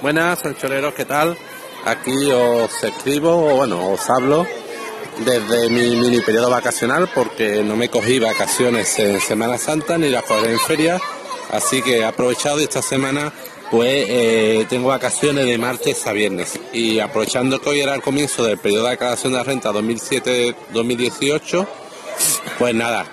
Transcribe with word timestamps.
Buenas, 0.00 0.44
ancholeros, 0.44 0.94
¿qué 0.94 1.04
tal? 1.04 1.36
Aquí 1.84 2.30
os 2.30 2.84
escribo, 2.84 3.56
bueno, 3.56 3.90
os 3.90 4.08
hablo 4.08 4.46
desde 5.24 5.68
mi 5.70 5.96
mini 5.96 6.20
periodo 6.20 6.50
vacacional 6.50 7.10
porque 7.12 7.64
no 7.64 7.74
me 7.74 7.88
cogí 7.88 8.20
vacaciones 8.20 8.96
en 9.00 9.20
Semana 9.20 9.58
Santa 9.58 9.98
ni 9.98 10.08
las 10.08 10.22
cogeré 10.22 10.52
en 10.52 10.60
feria, 10.60 11.00
así 11.50 11.82
que 11.82 11.98
he 11.98 12.04
aprovechado 12.04 12.60
esta 12.60 12.80
semana 12.80 13.32
pues 13.72 14.06
eh, 14.08 14.66
tengo 14.68 14.88
vacaciones 14.88 15.46
de 15.46 15.58
martes 15.58 16.06
a 16.06 16.12
viernes 16.12 16.60
y 16.72 17.00
aprovechando 17.00 17.60
que 17.60 17.70
hoy 17.70 17.80
era 17.80 17.96
el 17.96 18.02
comienzo 18.02 18.44
del 18.44 18.58
periodo 18.58 18.84
de 18.84 18.90
declaración 18.90 19.32
de 19.32 19.38
la 19.38 19.44
renta 19.44 19.72
2007-2018, 19.72 21.66
pues 22.56 22.72
nada, 22.72 23.04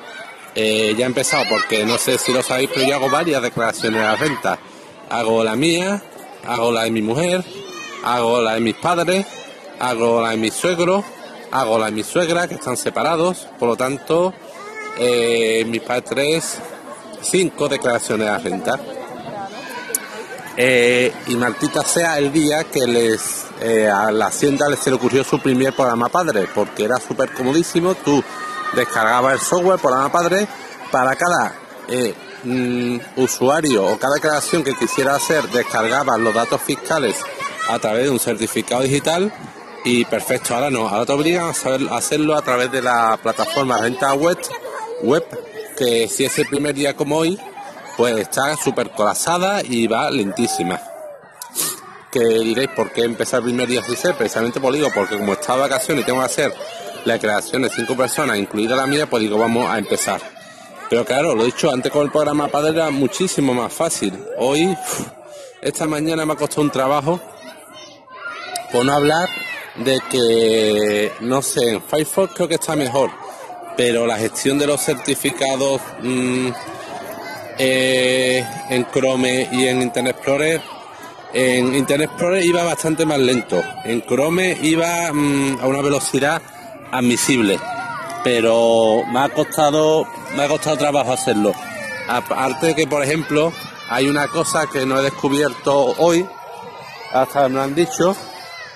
eh, 0.54 0.94
ya 0.96 1.06
he 1.06 1.08
empezado 1.08 1.46
porque 1.50 1.84
no 1.84 1.98
sé 1.98 2.20
si 2.20 2.32
lo 2.32 2.44
sabéis, 2.44 2.70
pero 2.72 2.88
yo 2.88 2.96
hago 2.96 3.10
varias 3.10 3.42
declaraciones 3.42 4.00
de 4.00 4.08
la 4.08 4.16
renta. 4.16 4.60
Hago 5.08 5.44
la 5.44 5.56
mía, 5.56 6.02
hago 6.48 6.72
la 6.72 6.84
de 6.84 6.92
mi 6.92 7.02
mujer, 7.02 7.44
hago 8.04 8.42
la 8.42 8.54
de 8.54 8.60
mis 8.60 8.76
padres, 8.76 9.26
hago 9.80 10.22
la 10.22 10.32
de 10.32 10.38
mi 10.38 10.52
suegro, 10.52 11.04
hago 11.52 11.80
la 11.80 11.88
de 11.88 11.92
mi 11.92 12.04
suegra, 12.04 12.48
que 12.48 12.56
están 12.56 12.78
separados, 12.78 13.48
por 13.60 13.70
lo 13.70 13.76
tanto, 13.76 14.34
eh, 14.98 15.66
mis 15.68 15.82
padres 15.82 16.60
cinco 17.22 17.68
declaraciones 17.68 18.28
de 18.28 18.32
la 18.32 18.38
renta. 18.38 18.80
Eh, 20.58 21.12
y 21.28 21.36
maldita 21.36 21.84
sea 21.84 22.18
el 22.18 22.32
día 22.32 22.64
que 22.64 22.88
les 22.88 23.46
eh, 23.60 23.90
a 23.90 24.10
la 24.10 24.28
hacienda 24.28 24.70
les 24.70 24.80
se 24.80 24.90
le 24.90 24.96
ocurrió 24.96 25.24
suprimir 25.24 25.68
el 25.68 25.74
programa 25.74 26.08
padre, 26.10 26.48
porque 26.54 26.86
era 26.86 26.98
súper 26.98 27.34
comodísimo, 27.34 27.96
tú 27.96 28.24
descargabas 28.74 29.34
el 29.34 29.40
software 29.40 29.80
programa 29.80 30.12
padre 30.12 30.48
para 30.92 31.16
cada 31.16 31.56
mm, 32.46 33.00
usuario 33.18 33.86
o 33.86 34.00
cada 34.00 34.16
declaración 34.16 34.64
que 34.64 34.74
quisiera 34.76 35.16
hacer, 35.16 35.50
descargabas 35.50 36.20
los 36.20 36.34
datos 36.34 36.62
fiscales 36.62 37.16
a 37.70 37.80
través 37.80 38.04
de 38.06 38.10
un 38.12 38.20
certificado 38.20 38.84
digital 38.84 39.34
y 39.84 40.04
perfecto, 40.06 40.56
ahora 40.56 40.72
no, 40.72 40.88
ahora 40.88 41.06
te 41.06 41.14
obligan 41.14 41.50
a, 41.50 41.54
saber, 41.54 41.82
hacerlo 41.92 42.36
a 42.36 42.42
través 42.42 42.72
de 42.72 42.82
la 42.82 43.20
plataforma 43.22 43.78
renta 43.78 44.14
web, 44.14 44.38
web 45.04 45.24
que 45.78 46.08
si 46.08 46.26
es 46.26 46.40
el 46.40 46.48
primer 46.48 46.74
día 46.74 46.96
como 46.96 47.18
hoy, 47.18 47.40
pues 47.96 48.18
está 48.18 48.56
súper 48.58 48.90
colapsada 48.92 49.62
y 49.64 49.86
va 49.88 50.10
lentísima. 50.10 50.82
Que 52.12 52.20
diréis, 52.20 52.70
¿por 52.70 52.92
qué 52.92 53.04
empezar 53.04 53.42
el 53.42 53.46
primer 53.46 53.68
día 53.68 53.82
así 53.82 53.96
ser? 53.96 54.16
Precisamente 54.16 54.60
por 54.60 54.74
digo, 54.74 54.90
porque 54.94 55.18
como 55.18 55.34
está 55.34 55.54
de 55.54 55.62
vacaciones 55.62 56.04
y 56.04 56.06
tengo 56.06 56.20
que 56.20 56.26
hacer 56.26 56.54
la 57.04 57.20
creación 57.20 57.62
de 57.62 57.70
cinco 57.70 57.96
personas, 57.96 58.38
incluida 58.38 58.76
la 58.76 58.88
mía, 58.88 59.08
pues 59.08 59.22
digo, 59.22 59.38
vamos 59.38 59.70
a 59.70 59.78
empezar. 59.78 60.35
Pero 60.90 61.04
claro, 61.04 61.36
lo 61.36 61.44
he 61.44 61.48
dicho 61.48 61.72
antes 61.72 61.92
con 61.92 62.04
el 62.06 62.12
programa 62.12 62.48
Padre 62.48 62.72
era 62.72 62.90
muchísimo 62.92 63.54
más 63.54 63.74
fácil. 63.74 64.14
Hoy, 64.38 64.76
esta 65.62 65.88
mañana 65.88 66.26
me 66.26 66.34
ha 66.34 66.36
costado 66.36 66.62
un 66.62 66.70
trabajo 66.70 67.20
por 68.72 68.86
no 68.86 68.94
hablar 68.94 69.28
de 69.78 70.00
que, 70.10 71.12
no 71.22 71.42
sé, 71.42 71.72
en 71.72 71.82
Firefox 71.82 72.34
creo 72.34 72.48
que 72.48 72.56
está 72.56 72.76
mejor, 72.76 73.10
pero 73.76 74.06
la 74.06 74.18
gestión 74.18 74.60
de 74.60 74.68
los 74.68 74.82
certificados 74.82 75.82
mmm, 76.02 76.50
eh, 77.58 78.46
en 78.70 78.86
Chrome 78.92 79.50
y 79.52 79.66
en 79.66 79.82
Internet 79.82 80.16
Explorer, 80.18 80.62
en 81.34 81.76
Internet 81.76 82.10
Explorer 82.12 82.46
iba 82.46 82.64
bastante 82.64 83.06
más 83.06 83.20
lento, 83.20 83.62
en 83.84 84.02
Chrome 84.04 84.58
iba 84.62 85.12
mmm, 85.12 85.58
a 85.62 85.66
una 85.66 85.82
velocidad 85.82 86.42
admisible, 86.92 87.60
pero 88.26 89.04
me 89.06 89.20
ha 89.20 89.30
costado, 89.30 90.04
me 90.36 90.46
ha 90.46 90.48
costado 90.48 90.78
trabajo 90.78 91.14
hacerlo. 91.14 91.54
Aparte 92.08 92.66
de 92.66 92.76
que, 92.76 92.88
por 92.88 93.04
ejemplo, 93.04 93.54
hay 93.88 94.10
una 94.10 94.28
cosa 94.30 94.66
que 94.66 94.84
no 94.84 95.00
he 95.00 95.04
descubierto 95.04 95.94
hoy, 96.00 96.28
hasta 97.14 97.48
me 97.48 97.56
lo 97.56 97.62
han 97.62 97.76
dicho, 97.76 98.16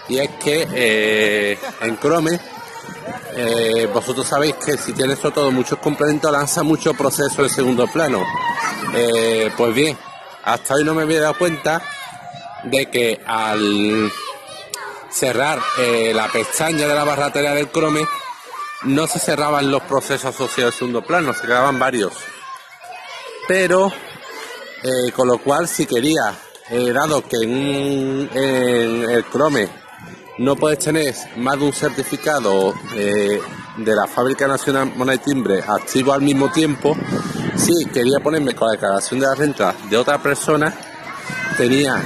y 0.08 0.20
es 0.20 0.30
que 0.39 0.67
eh, 0.72 1.59
en 1.81 2.00
Chrome 2.00 2.39
eh, 3.36 3.89
vosotros 3.92 4.27
sabéis 4.27 4.53
que 4.64 4.77
si 4.77 4.93
tiene 4.93 5.14
eso 5.14 5.32
todo 5.32 5.49
muchos 5.49 5.80
complementos 5.80 6.32
lanza 6.32 6.61
mucho 6.61 6.93
proceso 6.93 7.42
en 7.42 7.49
segundo 7.49 7.88
plano. 7.88 8.23
Eh, 8.93 9.52
pues 9.58 9.73
bien, 9.73 9.98
hasta 10.43 10.76
hoy 10.76 10.83
no 10.83 10.93
me 10.93 11.02
había 11.02 11.21
dado 11.21 11.39
cuenta 11.39 11.82
de 12.65 12.86
que 12.92 13.20
al 13.26 14.11
cerrar 15.09 15.58
eh, 15.80 16.11
la 16.14 16.27
pestaña 16.27 16.88
de 16.88 16.93
la 16.93 17.04
barratería 17.04 17.55
del 17.55 17.71
Chrome 17.71 18.05
no 18.84 19.08
se 19.08 19.20
cerraban 19.20 19.72
los 19.72 19.84
procesos 19.84 20.36
asociados 20.36 20.73
al 20.73 20.78
segundo 20.80 21.02
plano, 21.02 21.34
se 21.34 21.42
quedaban 21.42 21.80
varios. 21.80 22.14
Pero, 23.48 23.92
eh, 24.84 25.12
con 25.12 25.28
lo 25.28 25.40
cual, 25.40 25.67
si 25.67 25.86
quería, 25.86 26.36
dado 26.94 27.28
que 27.28 27.38
en, 27.38 28.30
en 28.34 29.10
el 29.10 29.26
Chrome 29.30 29.68
no 30.39 30.56
puedes 30.56 30.80
tener 30.80 31.14
más 31.38 31.60
de 31.60 31.66
un 31.66 31.73
certificado 31.73 32.73
eh, 32.95 33.42
de 33.78 33.95
la 33.95 34.08
Fábrica 34.08 34.48
Nacional 34.48 34.94
Moneda 34.95 35.16
y 35.16 35.20
Timbre 35.20 35.64
activo 35.68 36.14
al 36.14 36.22
mismo 36.22 36.50
tiempo, 36.52 36.95
si 37.56 37.86
quería 37.88 38.20
ponerme 38.23 38.56
con 38.56 38.68
la 38.68 38.73
declaración 38.73 39.20
de 39.20 39.26
la 39.26 39.36
renta 39.36 39.76
de 39.89 39.98
otra 39.98 40.18
persona, 40.22 40.73
tenía 41.58 42.02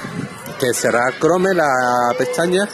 que 0.60 0.74
cerrar 0.74 1.14
Chrome 1.20 1.54
la 1.54 2.14
pestaña 2.18 2.68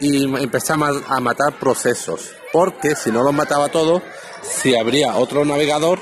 y 0.00 0.24
empezar 0.24 0.78
a 1.06 1.20
matar 1.20 1.58
procesos, 1.58 2.30
porque 2.52 2.96
si 2.96 3.10
no 3.10 3.22
los 3.22 3.34
mataba 3.34 3.68
todos, 3.68 4.02
si 4.42 4.74
habría 4.74 5.16
otro 5.16 5.44
navegador, 5.44 6.00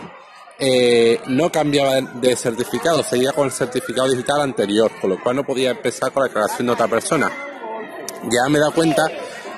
eh, 0.60 1.20
no 1.26 1.53
cambiaba 1.53 2.00
de 2.00 2.34
certificado, 2.36 3.03
seguía 3.03 3.32
con 3.32 3.47
el 3.47 3.53
certificado 3.53 4.09
digital 4.09 4.41
anterior, 4.41 4.91
con 5.00 5.10
lo 5.10 5.22
cual 5.22 5.36
no 5.36 5.44
podía 5.44 5.70
empezar 5.70 6.12
con 6.12 6.22
la 6.22 6.28
declaración 6.28 6.66
de 6.66 6.72
otra 6.72 6.88
persona. 6.88 7.31
Ya 8.25 8.48
me 8.48 8.59
he 8.59 8.60
dado 8.60 8.72
cuenta, 8.72 9.06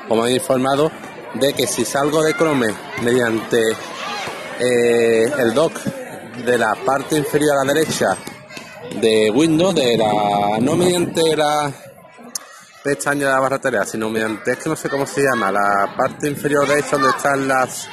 como 0.08 0.26
he 0.26 0.34
informado, 0.34 0.90
de 1.34 1.52
que 1.52 1.66
si 1.66 1.84
salgo 1.84 2.22
de 2.22 2.34
Chrome 2.34 2.66
mediante 3.02 3.62
eh, 4.58 5.32
el 5.38 5.54
dock 5.54 5.72
de 6.44 6.58
la 6.58 6.74
parte 6.74 7.16
inferior 7.16 7.52
a 7.56 7.64
la 7.64 7.72
derecha 7.72 8.16
de 9.00 9.30
Windows, 9.30 9.74
de 9.74 9.96
la 9.96 10.58
no 10.60 10.76
mediante 10.76 11.36
la 11.36 11.72
pestaña 12.82 13.26
de 13.26 13.32
la 13.32 13.40
barra 13.40 13.58
tarea, 13.58 13.84
sino 13.84 14.08
mediante, 14.08 14.52
es 14.52 14.58
que 14.58 14.68
no 14.68 14.76
sé 14.76 14.88
cómo 14.88 15.06
se 15.06 15.22
llama, 15.22 15.52
la 15.52 15.94
parte 15.96 16.28
inferior 16.28 16.66
de 16.66 16.78
esa 16.78 16.96
donde 16.96 17.10
están 17.10 17.46
las 17.46 17.88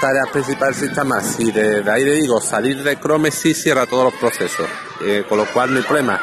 tareas 0.00 0.28
principales 0.28 0.80
del 0.80 0.88
sistema, 0.88 1.20
si 1.20 1.50
de, 1.50 1.82
ahí 1.90 2.04
le 2.04 2.12
digo 2.14 2.40
salir 2.40 2.82
de 2.82 2.98
Chrome 2.98 3.30
sí 3.30 3.52
cierra 3.54 3.86
todos 3.86 4.04
los 4.04 4.14
procesos, 4.14 4.66
eh, 5.04 5.24
con 5.28 5.38
lo 5.38 5.46
cual 5.46 5.72
no 5.72 5.78
hay 5.78 5.84
problema. 5.84 6.20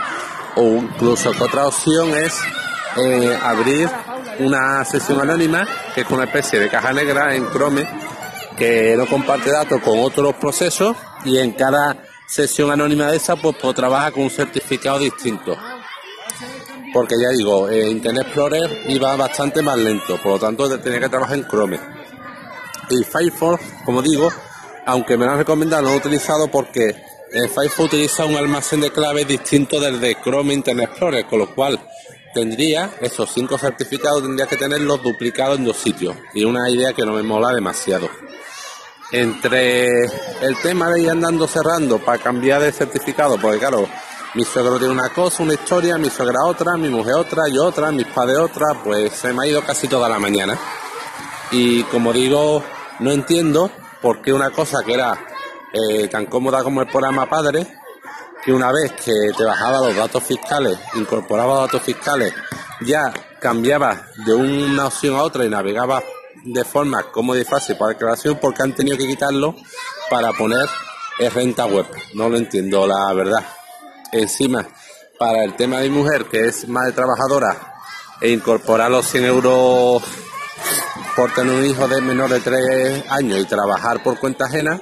O 0.56 0.64
incluso 0.64 1.32
otra 1.32 1.68
opción 1.68 2.14
es 2.16 2.40
eh, 2.98 3.38
abrir 3.44 3.90
una 4.40 4.86
sesión 4.86 5.20
anónima, 5.20 5.68
que 5.94 6.02
es 6.02 6.10
una 6.10 6.24
especie 6.24 6.60
de 6.60 6.70
caja 6.70 6.94
negra 6.94 7.36
en 7.36 7.50
Chrome, 7.52 7.86
que 8.58 8.96
no 8.98 9.06
comparte 9.08 9.52
datos 9.52 9.82
con 9.82 10.00
otros 10.00 10.36
procesos 10.36 10.96
y 11.26 11.38
en 11.38 11.52
cada 11.52 11.98
sesión 12.28 12.72
anónima 12.72 13.12
de 13.12 13.18
esa, 13.18 13.36
pues, 13.36 13.58
pues 13.62 13.76
trabaja 13.76 14.12
con 14.12 14.24
un 14.24 14.30
certificado 14.30 15.00
distinto. 15.00 15.58
Porque 16.96 17.16
ya 17.22 17.28
digo, 17.28 17.68
eh, 17.68 17.90
Internet 17.90 18.28
Explorer 18.28 18.84
iba 18.88 19.14
bastante 19.18 19.62
más 19.62 19.78
lento, 19.78 20.16
por 20.16 20.32
lo 20.32 20.40
tanto 20.40 20.80
tenía 20.80 21.02
que 21.02 21.10
trabajar 21.10 21.38
en 21.38 21.46
Chrome. 21.46 21.78
Y 22.90 23.04
Firefox, 23.04 23.62
como 23.84 24.02
digo, 24.02 24.32
aunque 24.86 25.18
me 25.18 25.26
lo 25.26 25.34
han 25.34 25.40
recomendado, 25.40 25.82
no 25.82 25.90
lo 25.90 25.96
he 25.96 25.98
utilizado 25.98 26.48
porque 26.48 26.86
eh, 26.86 27.50
Firefox 27.54 27.80
utiliza 27.94 28.24
un 28.24 28.38
almacén 28.38 28.80
de 28.80 28.92
claves 28.92 29.28
distinto 29.28 29.78
del 29.78 30.00
de 30.00 30.16
Chrome 30.24 30.54
Internet 30.54 30.92
Explorer, 30.92 31.26
con 31.26 31.40
lo 31.40 31.54
cual 31.54 31.86
tendría 32.34 32.92
esos 33.02 33.30
cinco 33.30 33.58
certificados, 33.58 34.22
tendría 34.22 34.48
que 34.48 34.56
tenerlos 34.56 35.04
duplicados 35.04 35.58
en 35.58 35.66
dos 35.66 35.76
sitios. 35.76 36.16
Y 36.34 36.46
una 36.46 36.70
idea 36.70 36.94
que 36.94 37.04
no 37.04 37.12
me 37.12 37.24
mola 37.24 37.54
demasiado. 37.54 38.10
Entre 39.12 40.06
el 40.06 40.58
tema 40.64 40.90
de 40.92 41.02
ir 41.02 41.10
andando 41.10 41.46
cerrando 41.46 42.00
para 42.00 42.20
cambiar 42.20 42.62
de 42.62 42.72
certificado, 42.72 43.38
porque 43.38 43.60
claro, 43.60 43.86
mi 44.36 44.44
suegro 44.44 44.78
tiene 44.78 44.94
una 44.94 45.10
cosa, 45.10 45.44
una 45.44 45.54
historia, 45.54 45.98
mi 45.98 46.10
suegra 46.10 46.44
otra, 46.44 46.76
mi 46.76 46.90
mujer 46.90 47.14
otra, 47.14 47.48
yo 47.48 47.66
otra, 47.66 47.90
mis 47.92 48.06
padres 48.08 48.38
otra, 48.38 48.68
pues 48.84 49.14
se 49.14 49.32
me 49.32 49.44
ha 49.44 49.48
ido 49.48 49.62
casi 49.64 49.88
toda 49.88 50.10
la 50.10 50.20
mañana. 50.20 50.60
Y 51.52 51.84
como 51.84 52.12
digo, 52.12 52.62
no 53.00 53.12
entiendo 53.12 53.72
por 54.02 54.22
qué 54.22 54.34
una 54.34 54.52
cosa 54.52 54.84
que 54.84 54.94
era 54.94 55.18
eh, 55.72 56.10
tan 56.10 56.26
cómoda 56.26 56.64
como 56.64 56.82
el 56.82 56.88
programa 56.88 57.28
Padre, 57.28 57.66
que 58.44 58.52
una 58.52 58.74
vez 58.74 58.92
que 58.92 59.14
te 59.38 59.46
bajaba 59.46 59.80
los 59.80 59.96
datos 59.96 60.22
fiscales, 60.22 60.78
incorporaba 60.96 61.62
datos 61.62 61.82
fiscales, 61.82 62.34
ya 62.82 63.14
cambiaba 63.40 64.08
de 64.26 64.34
una 64.34 64.88
opción 64.88 65.16
a 65.16 65.24
otra 65.24 65.46
y 65.46 65.50
navegaba 65.50 66.04
de 66.44 66.66
forma 66.66 67.04
cómoda 67.04 67.40
y 67.40 67.46
fácil 67.46 67.78
para 67.78 67.94
declaración 67.94 68.38
porque 68.42 68.64
han 68.64 68.76
tenido 68.76 68.98
que 68.98 69.08
quitarlo 69.08 69.56
para 70.10 70.34
poner 70.34 70.68
renta 71.34 71.66
web. 71.66 71.86
No 72.14 72.28
lo 72.28 72.36
entiendo, 72.36 72.86
la 72.86 73.14
verdad. 73.14 73.46
Encima, 74.12 74.68
para 75.18 75.44
el 75.44 75.56
tema 75.56 75.80
de 75.80 75.90
mi 75.90 75.98
mujer, 75.98 76.26
que 76.26 76.46
es 76.46 76.68
madre 76.68 76.94
trabajadora, 76.94 77.76
e 78.22 78.30
incorporar 78.30 78.90
los 78.90 79.08
100 79.08 79.26
euros 79.26 80.04
por 81.16 81.34
tener 81.34 81.54
un 81.54 81.66
hijo 81.66 81.88
de 81.88 82.02
menor 82.02 82.30
de 82.30 82.40
3 82.40 83.06
años 83.10 83.40
y 83.40 83.46
trabajar 83.46 84.02
por 84.04 84.20
cuenta 84.20 84.46
ajena, 84.46 84.80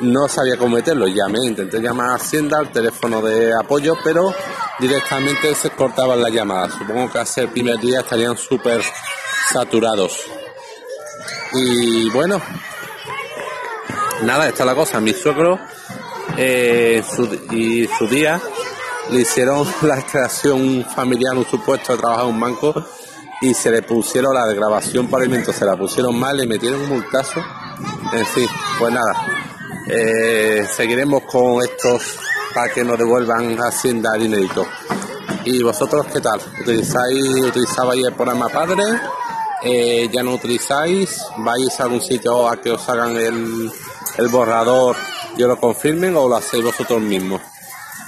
no 0.00 0.28
sabía 0.28 0.56
cómo 0.56 0.76
meterlo. 0.76 1.06
Llamé, 1.06 1.38
intenté 1.44 1.80
llamar 1.80 2.10
a 2.10 2.14
Hacienda 2.16 2.58
al 2.58 2.70
teléfono 2.70 3.22
de 3.22 3.52
apoyo, 3.54 3.96
pero 4.04 4.34
directamente 4.78 5.54
se 5.54 5.70
cortaban 5.70 6.20
las 6.20 6.32
llamadas. 6.32 6.74
Supongo 6.74 7.10
que 7.10 7.18
hace 7.18 7.42
el 7.42 7.48
primer 7.48 7.78
día 7.78 8.00
estarían 8.00 8.36
súper 8.36 8.82
saturados. 9.52 10.20
Y 11.52 12.10
bueno, 12.10 12.40
nada, 14.22 14.48
está 14.48 14.64
la 14.64 14.74
cosa. 14.74 15.00
Mi 15.00 15.12
suegro 15.12 15.58
eh, 16.36 17.02
y 17.52 17.86
su 17.86 18.06
día 18.08 18.40
le 19.10 19.20
hicieron 19.20 19.66
la 19.82 20.02
creación 20.02 20.84
familiar, 20.84 21.36
un 21.36 21.46
supuesto 21.46 21.92
de 21.92 21.98
trabajar 21.98 22.26
en 22.26 22.34
un 22.34 22.40
banco 22.40 22.84
y 23.40 23.52
se 23.54 23.70
le 23.70 23.82
pusieron 23.82 24.34
la 24.34 24.46
grabación 24.46 25.08
por 25.08 25.20
alimento, 25.20 25.52
se 25.52 25.64
la 25.64 25.76
pusieron 25.76 26.18
mal, 26.18 26.36
le 26.36 26.46
metieron 26.46 26.80
un 26.80 26.88
multazo. 26.88 27.40
En 28.12 28.26
fin, 28.26 28.48
pues 28.78 28.92
nada, 28.92 29.12
eh, 29.88 30.66
seguiremos 30.74 31.22
con 31.24 31.62
estos 31.62 32.18
para 32.54 32.72
que 32.72 32.82
nos 32.82 32.98
devuelvan 32.98 33.56
Hacienda 33.60 34.14
dinerito. 34.14 34.66
¿Y 35.44 35.62
vosotros 35.62 36.06
qué 36.12 36.20
tal? 36.20 36.40
¿Utilizáis, 36.60 37.44
utilizabais 37.44 38.04
el 38.04 38.14
programa 38.14 38.48
Padre? 38.48 38.82
Eh, 39.62 40.08
¿Ya 40.12 40.22
no 40.22 40.34
utilizáis? 40.34 41.22
¿Vais 41.38 41.78
a 41.78 41.84
algún 41.84 42.00
sitio 42.00 42.48
a 42.48 42.56
que 42.56 42.70
os 42.70 42.88
hagan 42.88 43.16
el, 43.16 43.70
el 44.16 44.28
borrador 44.28 44.96
y 45.36 45.42
os 45.42 45.48
lo 45.48 45.60
confirmen 45.60 46.16
o 46.16 46.28
lo 46.28 46.36
hacéis 46.36 46.64
vosotros 46.64 47.00
mismos? 47.00 47.40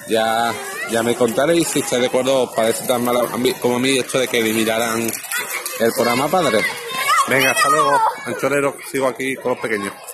Ya, 0.08 0.52
ya 0.90 1.02
me 1.02 1.14
contaréis 1.14 1.68
si 1.68 1.80
estáis 1.80 2.02
de 2.02 2.08
acuerdo, 2.08 2.44
os 2.44 2.54
parece 2.54 2.86
tan 2.86 3.04
malo 3.04 3.28
como 3.60 3.76
a 3.76 3.78
mí 3.78 3.98
esto 3.98 4.18
de 4.18 4.28
que 4.28 4.38
eliminaran 4.38 5.02
el 5.02 5.92
programa 5.92 6.28
Padre. 6.28 6.60
Venga, 7.28 7.50
hasta 7.50 7.68
luego, 7.68 8.00
anchorero, 8.24 8.76
sigo 8.90 9.06
aquí 9.06 9.34
con 9.36 9.52
los 9.52 9.60
pequeños. 9.60 9.92